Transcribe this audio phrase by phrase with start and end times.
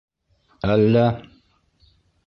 [0.75, 1.05] Әллә?